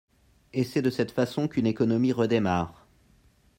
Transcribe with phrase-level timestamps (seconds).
[0.53, 2.87] Et c’est de cette façon qu’une économie redémarre.